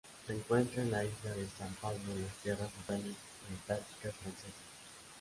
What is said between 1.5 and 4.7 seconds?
San Pablo en las Tierras Australes y Antárticas Francesas.